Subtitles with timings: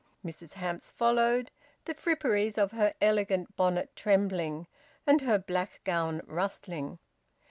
[0.25, 1.51] Mrs Hamps followed,
[1.85, 4.65] the fripperies of her elegant bonnet trembling,
[5.05, 6.97] and her black gown rustling.